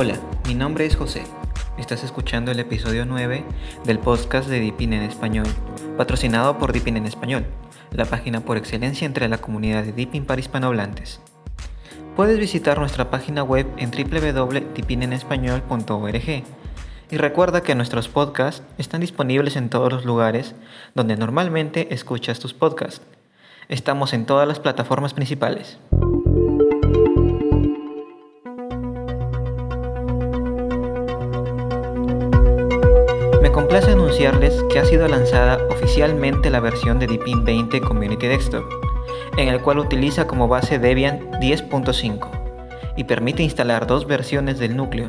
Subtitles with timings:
[0.00, 0.14] Hola,
[0.46, 1.24] mi nombre es José.
[1.76, 3.42] Estás escuchando el episodio 9
[3.84, 5.48] del podcast de Deepin en Español,
[5.96, 7.44] patrocinado por Deepin en Español,
[7.90, 11.20] la página por excelencia entre la comunidad de Deepin para hispanohablantes.
[12.14, 16.44] Puedes visitar nuestra página web en www.deepinenespañol.org
[17.10, 20.54] y recuerda que nuestros podcasts están disponibles en todos los lugares
[20.94, 23.02] donde normalmente escuchas tus podcasts.
[23.68, 25.76] Estamos en todas las plataformas principales.
[33.48, 38.62] Me complace anunciarles que ha sido lanzada oficialmente la versión de Deepin 20 Community Desktop,
[39.38, 42.28] en el cual utiliza como base Debian 10.5
[42.98, 45.06] y permite instalar dos versiones del núcleo.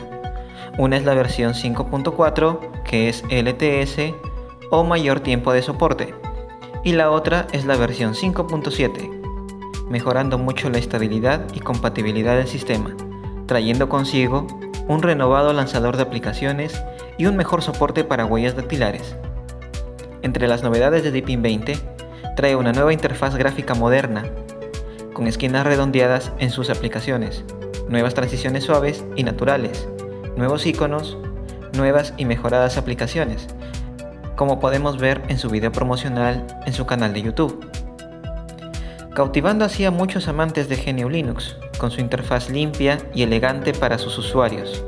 [0.78, 4.16] Una es la versión 5.4, que es LTS
[4.72, 6.16] o mayor tiempo de soporte,
[6.86, 12.96] y la otra es la versión 5.7, mejorando mucho la estabilidad y compatibilidad del sistema,
[13.48, 14.48] trayendo consigo
[14.90, 16.84] un renovado lanzador de aplicaciones
[17.18, 19.16] y un mejor soporte para huellas dactilares.
[20.24, 21.78] Entre las novedades de Deepin 20,
[22.36, 24.26] trae una nueva interfaz gráfica moderna,
[25.14, 27.46] con esquinas redondeadas en sus aplicaciones,
[27.88, 29.88] nuevas transiciones suaves y naturales,
[30.36, 31.20] nuevos iconos,
[31.74, 33.48] nuevas y mejoradas aplicaciones,
[34.36, 37.70] como podemos ver en su video promocional en su canal de YouTube.
[39.14, 43.98] Cautivando así a muchos amantes de GNU Linux, con su interfaz limpia y elegante para
[43.98, 44.84] sus usuarios.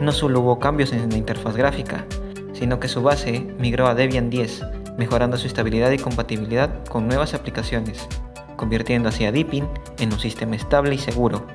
[0.00, 2.04] No solo hubo cambios en la interfaz gráfica,
[2.52, 4.64] sino que su base migró a Debian 10,
[4.98, 8.08] mejorando su estabilidad y compatibilidad con nuevas aplicaciones,
[8.56, 11.46] convirtiendo así a Deepin en un sistema estable y seguro,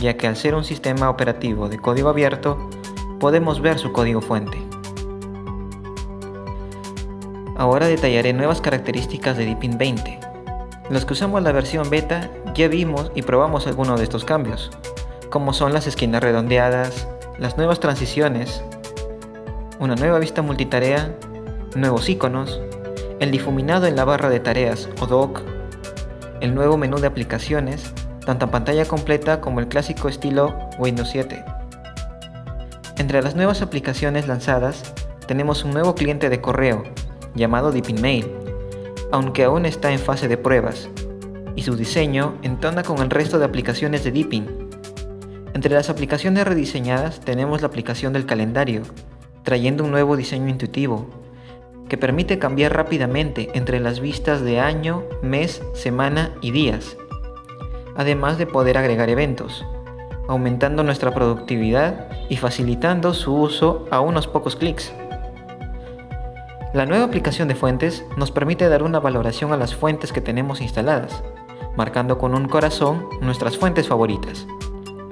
[0.00, 2.68] ya que al ser un sistema operativo de código abierto,
[3.20, 4.58] podemos ver su código fuente.
[7.56, 10.31] Ahora detallaré nuevas características de Deepin 20.
[10.92, 14.70] Los que usamos la versión beta ya vimos y probamos algunos de estos cambios,
[15.30, 17.08] como son las esquinas redondeadas,
[17.38, 18.62] las nuevas transiciones,
[19.80, 21.16] una nueva vista multitarea,
[21.74, 22.60] nuevos iconos,
[23.20, 25.40] el difuminado en la barra de tareas o dock,
[26.42, 27.94] el nuevo menú de aplicaciones
[28.26, 31.42] tanto pantalla completa como el clásico estilo Windows 7.
[32.98, 34.92] Entre las nuevas aplicaciones lanzadas
[35.26, 36.82] tenemos un nuevo cliente de correo
[37.34, 38.41] llamado Deepin Mail,
[39.12, 40.90] aunque aún está en fase de pruebas,
[41.54, 44.46] y su diseño entona con el resto de aplicaciones de Deepin.
[45.54, 48.82] Entre las aplicaciones rediseñadas tenemos la aplicación del calendario,
[49.44, 51.06] trayendo un nuevo diseño intuitivo,
[51.88, 56.96] que permite cambiar rápidamente entre las vistas de año, mes, semana y días
[57.96, 59.64] además de poder agregar eventos,
[60.28, 64.92] aumentando nuestra productividad y facilitando su uso a unos pocos clics.
[66.72, 70.62] La nueva aplicación de fuentes nos permite dar una valoración a las fuentes que tenemos
[70.62, 71.22] instaladas,
[71.76, 74.46] marcando con un corazón nuestras fuentes favoritas,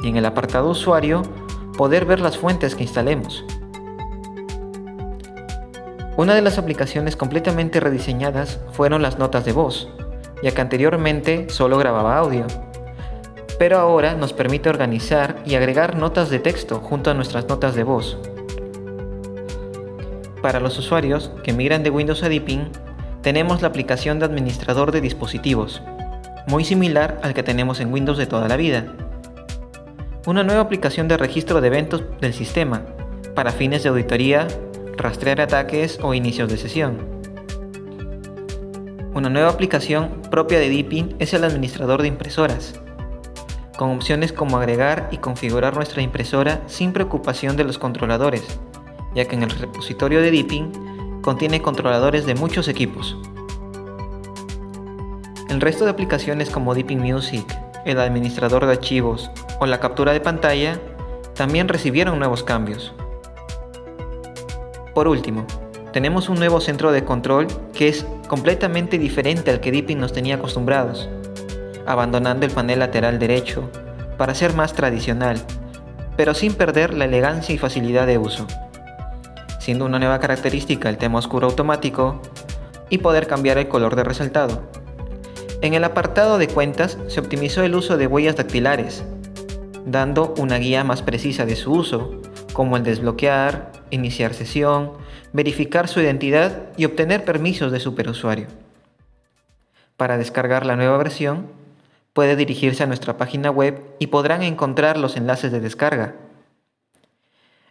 [0.03, 1.21] y en el apartado usuario
[1.77, 3.45] poder ver las fuentes que instalemos.
[6.17, 9.91] Una de las aplicaciones completamente rediseñadas fueron las notas de voz,
[10.43, 12.47] ya que anteriormente solo grababa audio
[13.61, 17.85] pero ahora nos permite organizar y agregar notas de texto junto a nuestras notas de
[17.85, 18.17] voz.
[20.43, 22.69] Para los usuarios que migran de Windows a Deepin,
[23.23, 25.83] tenemos la aplicación de administrador de dispositivos,
[26.47, 28.87] muy similar al que tenemos en Windows de toda la vida.
[30.27, 32.87] Una nueva aplicación de registro de eventos del sistema,
[33.35, 34.49] para fines de auditoría,
[34.97, 36.99] rastrear ataques o inicios de sesión.
[39.13, 42.81] Una nueva aplicación propia de Deepin es el administrador de impresoras,
[43.77, 48.59] con opciones como agregar y configurar nuestra impresora sin preocupación de los controladores,
[49.15, 53.17] ya que en el repositorio de Deepin contiene controladores de muchos equipos.
[55.49, 57.45] El resto de aplicaciones como Deepin Music,
[57.85, 60.81] el administrador de archivos o la captura de pantalla
[61.35, 62.93] también recibieron nuevos cambios.
[64.95, 65.47] Por último,
[65.93, 70.37] tenemos un nuevo centro de control que es completamente diferente al que Deepin nos tenía
[70.37, 71.09] acostumbrados
[71.91, 73.69] abandonando el panel lateral derecho
[74.17, 75.43] para ser más tradicional,
[76.17, 78.47] pero sin perder la elegancia y facilidad de uso,
[79.61, 82.21] siendo una nueva característica el tema oscuro automático
[82.89, 84.65] y poder cambiar el color de resaltado.
[85.63, 89.05] En el apartado de cuentas se optimizó el uso de huellas dactilares,
[89.85, 92.21] dando una guía más precisa de su uso,
[92.53, 94.93] como el desbloquear, iniciar sesión,
[95.33, 98.47] verificar su identidad y obtener permisos de superusuario.
[99.97, 101.49] Para descargar la nueva versión,
[102.15, 106.15] puede dirigirse a nuestra página web y podrán encontrar los enlaces de descarga.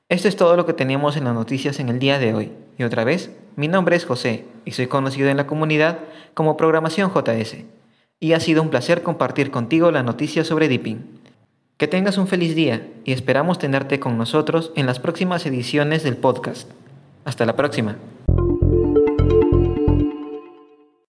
[0.10, 2.52] Esto es todo lo que teníamos en las noticias en el día de hoy.
[2.80, 6.00] Y otra vez, mi nombre es José y soy conocido en la comunidad
[6.34, 7.58] como Programación JS.
[8.20, 11.06] Y ha sido un placer compartir contigo la noticia sobre Deepin.
[11.78, 16.18] Que tengas un feliz día y esperamos tenerte con nosotros en las próximas ediciones del
[16.18, 16.72] podcast.
[17.24, 17.98] Hasta la próxima.